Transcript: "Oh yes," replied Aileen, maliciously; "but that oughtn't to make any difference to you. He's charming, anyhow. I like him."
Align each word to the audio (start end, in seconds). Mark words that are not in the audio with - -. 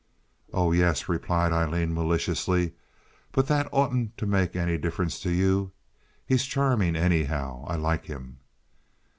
"Oh 0.51 0.71
yes," 0.71 1.07
replied 1.07 1.51
Aileen, 1.51 1.93
maliciously; 1.93 2.71
"but 3.31 3.45
that 3.49 3.69
oughtn't 3.71 4.17
to 4.17 4.25
make 4.25 4.55
any 4.55 4.75
difference 4.79 5.19
to 5.19 5.29
you. 5.29 5.73
He's 6.25 6.45
charming, 6.45 6.95
anyhow. 6.95 7.65
I 7.67 7.75
like 7.75 8.05
him." 8.05 8.39